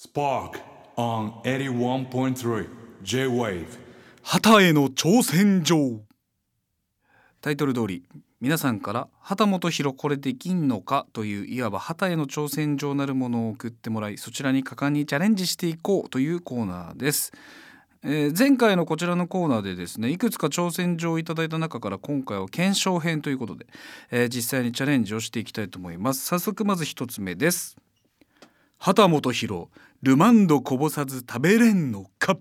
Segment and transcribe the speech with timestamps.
[0.00, 0.60] Spark
[0.96, 2.68] on 81.3
[3.02, 3.66] J-Wave
[4.22, 6.02] 旗への挑戦状
[7.40, 8.04] タイトル通り
[8.40, 17.32] 皆さんから「旗本博これできんのか?」といういわば旗への挑戦状なるものを送ってもらいそちらに果敢にチャレンジしていこうというコーナーです。
[18.04, 23.66] えー前回のこちらのコーナーでですねいくつか挑戦状をいただいた中から今回は検証編ということで、
[24.12, 27.76] えー実際にチャレンジをしていきたいと思います早速まず一つ目です
[28.78, 29.70] 旗本博
[30.02, 32.38] ルマンドこぼさず食べれんのか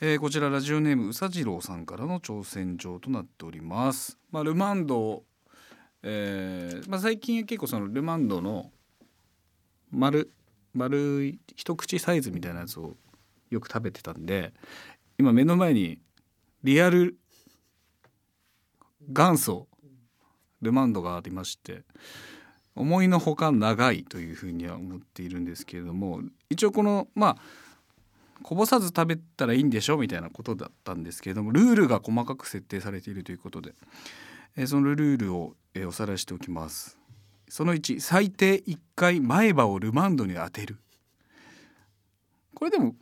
[0.00, 4.18] えーこちらラジオネームうさじろうさんからの挑戦状となっております。
[4.30, 5.22] まあ、ルマンド、
[6.02, 8.72] えーまあ、最近結構そのルマンドの
[9.90, 10.32] 丸
[10.72, 12.96] 丸い一口サイズみたいなやつを
[13.50, 14.54] よく食べてたんで
[15.18, 15.98] 今目の前に
[16.64, 17.18] リアル
[19.06, 19.68] 元祖
[20.62, 21.82] ルマンドがありまして
[22.74, 27.36] 思いのほか長いというふうには思っているんですけれども一応このまあ
[28.42, 33.74] こぼさず食べたらいいんでしょみたいなことだったんですけれどもルールが細かく設定されているということで、
[34.56, 36.98] えーそのルールを、えーおさらいしておきます。
[37.48, 40.78] その1最低1回前歯をルマンドに当てる。
[42.54, 42.94] これでも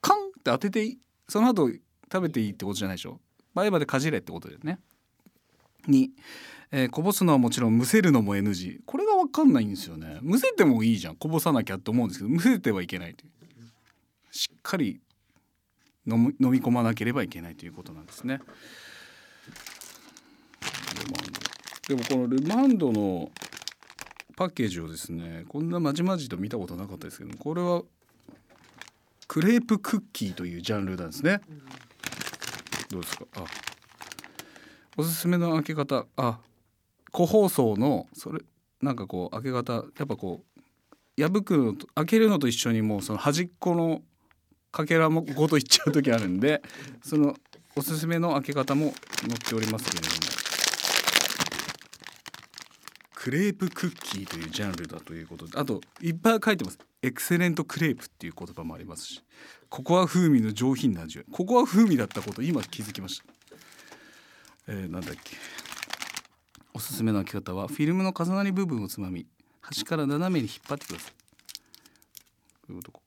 [0.00, 0.96] カンって当てて
[1.28, 3.18] その後食べていいってことじゃないでしょ？
[3.54, 4.78] 前歯でかじれってことですね。
[5.88, 6.08] 2、
[6.72, 10.18] えーこぼすのはもちろんむせるのも NG これが分かんないんですよね。
[10.22, 11.16] むせてもいいじゃん。
[11.16, 13.32] こぼさなきゃって思うんですけどむせてはいけないという。
[14.30, 15.00] しっかり
[16.06, 18.40] 飲み込まなければいけないということなんですね。
[21.88, 23.30] でもこのルマンドの
[24.36, 27.82] パッケージをですねこんなまじまじと見たことなかったですけどこれは
[29.26, 31.40] クレープクッキーというジャンルなんですね。
[32.90, 33.24] どうですか？
[33.36, 33.44] あ
[34.98, 36.06] おすすめの開け方。
[36.16, 36.40] あ
[37.12, 38.40] 個包装のそれ
[38.82, 40.42] なんかこう開け方やっぱこ
[41.16, 44.02] う破くのと開けるのと一緒にもうその端っこの
[44.70, 46.60] かけらもごといっちゃう時あるんで
[47.02, 47.34] その
[47.76, 50.20] おすすめの開け方も載っておりますけれども。
[53.14, 56.78] クレープクッキーというジャンルだということであといっぱい書いてます。
[57.02, 59.22] エクセレントクレープっていう言葉もありますし
[59.68, 61.32] ココア風味の上品な味わい。
[61.32, 63.37] ココア風味だったこと今気づきました。
[64.70, 65.36] えー、なんだっけ。
[66.74, 69.26] おすすめの開け方はフィルムの重なり部分をつまみ
[69.62, 71.12] 端から斜めに引っ張ってください。
[71.12, 72.92] こういうこと。
[72.92, 73.00] こ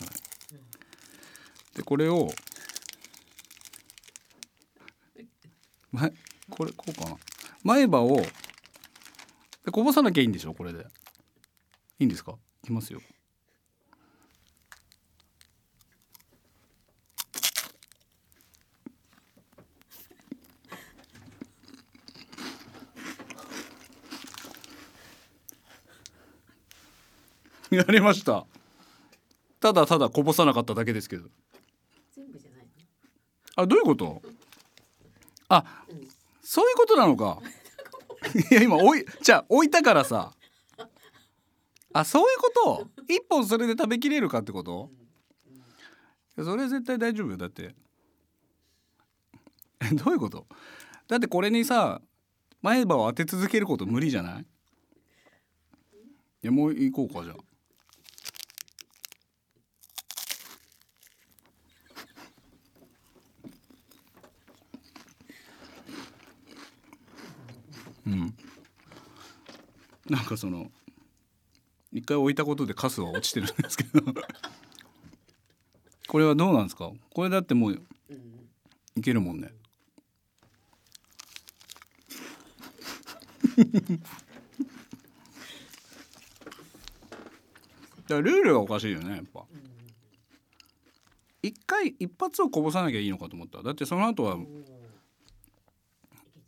[0.00, 0.06] は
[1.74, 1.76] い。
[1.76, 2.28] でこれを
[5.92, 6.12] 前
[6.50, 7.16] これこうかな。
[7.62, 8.26] 前歯をで
[9.70, 10.54] こぼさなきゃいいんでしょ？
[10.54, 10.86] これで。
[11.98, 12.32] いいんですか？
[12.64, 13.00] いきますよ。
[27.76, 28.46] やりました。
[29.60, 31.28] ただただこぼさなかっただけですけど。
[32.14, 32.66] 全部じゃないの？
[33.56, 34.22] あどういうこと？
[35.48, 35.64] あ
[36.42, 37.40] そういうことなのか。
[38.50, 40.32] いや今置いじゃあ置いたからさ。
[41.92, 42.52] あそういうこ
[42.96, 43.02] と？
[43.12, 44.90] 一本それで食べきれるかってこと？
[46.36, 47.36] いやそれ絶対大丈夫よ。
[47.36, 47.74] だって。
[49.80, 50.46] えどういうこと？
[51.08, 52.00] だってこれにさ
[52.62, 54.42] 前歯を当て続けること無理じゃない？
[54.42, 54.46] い
[56.42, 57.36] やもう行こうかじゃあ
[68.08, 68.34] うん。
[70.08, 70.70] なんかその
[71.92, 74.00] 一回置いたことでカスは落ちてるんですけど。
[76.08, 76.90] これはどうなんですか？
[77.10, 77.82] これだってもう
[78.96, 79.52] いけるもんね。
[88.08, 89.44] だルールがおかしいよねやっぱ。
[91.42, 93.62] 一回一発をこぼさなきゃいいのかと思った。
[93.62, 94.38] だってその後は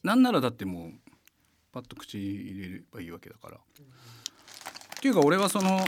[0.03, 0.93] なんならだってもう
[1.73, 3.57] パッと口入れればいいわけだから。
[3.57, 3.61] っ
[5.01, 5.81] ていうか俺はその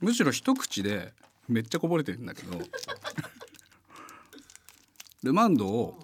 [0.00, 1.12] むしろ一口で
[1.48, 2.60] めっちゃこぼれてるんだけど
[5.22, 5.98] ルマンドを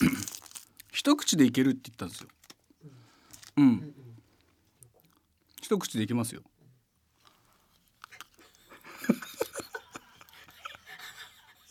[0.90, 2.28] 一口でいけるって言ったんですよ。
[3.56, 3.94] うん。
[5.60, 6.42] 一口でいけますよ。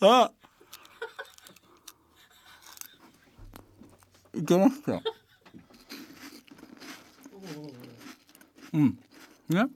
[0.00, 0.32] あ
[4.42, 5.00] いけました。
[8.72, 8.98] うん。
[9.48, 9.66] ね？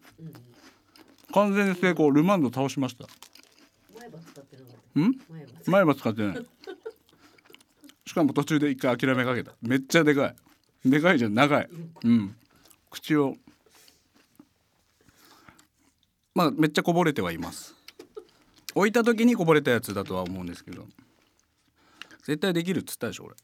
[1.33, 2.11] 完全に成功。
[2.11, 3.07] ルマンド倒しました。
[3.99, 5.15] 前歯使ってなかったん？
[5.67, 6.47] 前歯使ってない。
[8.07, 9.53] しかも途中で一回諦めかけた。
[9.63, 10.35] めっちゃでか
[10.85, 10.89] い。
[10.89, 11.69] でかいじゃん長い。
[12.05, 12.37] うん。
[12.91, 13.37] 口を
[16.35, 17.75] まあめっちゃこぼれてはいます
[18.75, 20.87] 置いた時にこぼれたやつだとは思うんですけど
[22.25, 23.35] 絶対できるっつったでしょ俺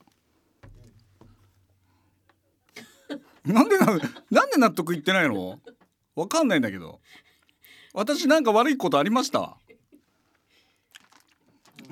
[3.44, 3.86] なんでな
[4.30, 5.58] なんで納得いってないの？
[6.14, 7.00] わかんないんだけど。
[7.94, 9.56] 私なんか悪いことありました？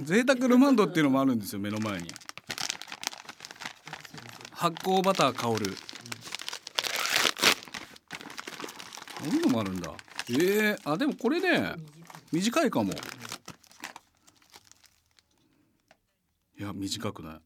[0.02, 2.11] 贅沢ルマンドっていうのもあるんですよ目の前に。
[4.52, 5.73] 発酵バター香る。
[9.19, 9.93] こういうのもあるんだ。
[10.31, 11.75] えー、あでもこれね
[12.32, 12.93] 短いかも。
[16.58, 17.41] いや短くない。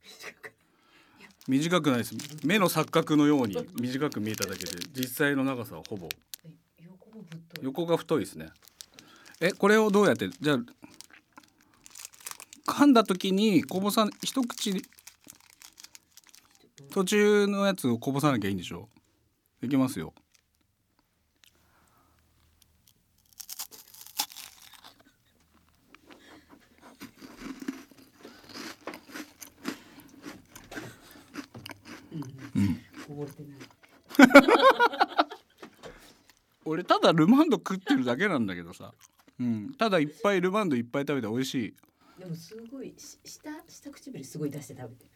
[1.47, 2.15] 短くないです。
[2.45, 6.09] 目の錯覚のように短く見えただけで実際の長さはほぼ。
[7.63, 8.49] 横が太いですね。
[9.41, 10.59] えこれをどうやってじゃあ
[12.73, 14.83] 噛んだ時にこぼさ一口
[16.91, 18.89] 途中のやつをこぼさなきゃいいんでしょ？
[19.63, 20.15] いきますよ
[33.23, 33.59] れてない。
[36.65, 38.95] 俺ただルマンド食ってるだけなんだけどさ、
[39.39, 41.75] うん、ただいっぱいルマンドいっぱい食べて美味しい、
[42.19, 45.11] でもすごいし下下唇すごい出して食べてる。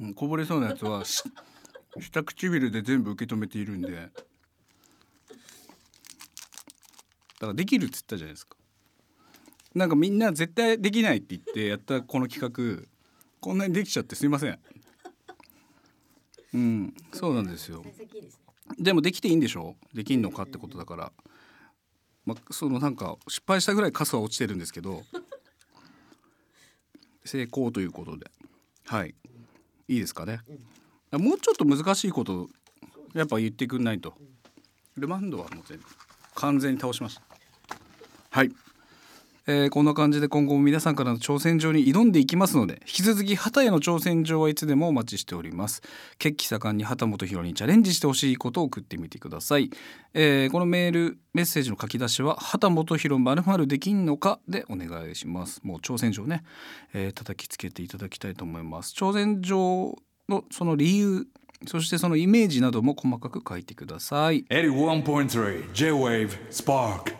[0.00, 1.22] うん、こぼれそうなやつはし
[2.00, 4.10] 下唇で全部受け止めているんで。
[7.40, 8.56] だからできるっつったじゃないですか。
[9.74, 12.86] なんかみんな絶対できないって言ってやったこの企画
[13.40, 14.58] こんなにできちゃってすいません
[16.54, 16.94] うん。
[17.12, 17.84] そうなんですよ。
[18.78, 19.76] でもできていいんでしょ？
[19.94, 21.12] できんのかってことだから、
[22.24, 25.04] まあ、そのなんか失敗したぐらいカスは落ちてるんですけど。
[27.24, 28.30] 成功ということで。
[28.86, 29.14] はい。
[29.88, 30.40] いいですかね？
[31.12, 32.48] もうちょっと難しいこと
[33.14, 34.14] やっぱ言ってくんないと。
[34.96, 35.84] ルマンドはもう全部
[36.34, 37.22] 完全に倒しました。
[38.30, 38.50] はい
[39.46, 45.82] えーこんな感じで今後も皆さんからの挑戦状に挑んでいきますので引き続き旗への挑戦状はいつでもお待ちしております。
[46.18, 49.70] 血気盛んに旗本博にチャレンジしてほしいことを送ってみてください、
[50.14, 55.60] えーこのメールメッセージの書き出しは旗本博まるまるできんのかでお願いします。
[55.62, 56.42] もう挑戦状ね、
[56.92, 58.94] えー叩きつけていただきたいと思います。
[58.96, 59.96] 挑戦状
[60.28, 61.26] のその理由
[61.66, 64.44] そしてそのイメージなども細かく書いてください。
[64.48, 67.19] 81.3 J-Wave Spark.